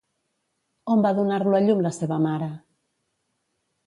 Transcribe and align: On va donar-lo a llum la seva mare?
On 0.95 1.03
va 1.05 1.11
donar-lo 1.19 1.53
a 1.57 1.59
llum 1.65 1.83
la 1.87 1.91
seva 1.97 2.17
mare? 2.23 2.47